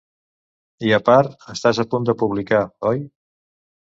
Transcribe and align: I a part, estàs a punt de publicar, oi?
I 0.87 0.93
a 0.97 0.99
part, 1.09 1.35
estàs 1.53 1.81
a 1.83 1.85
punt 1.93 2.09
de 2.11 2.17
publicar, 2.21 2.65
oi? 2.93 3.07